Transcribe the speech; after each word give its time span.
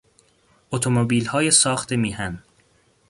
اتومبیلهای 0.71 1.51
ساخت 1.51 1.93
میهن 1.93 2.39